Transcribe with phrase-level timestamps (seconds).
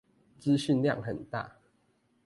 [0.39, 1.57] 資訊量很大